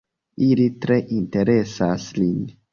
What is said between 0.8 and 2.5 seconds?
tre interesas lin.